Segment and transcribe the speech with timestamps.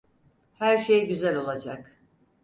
[0.57, 1.99] Her şey güzel olacak.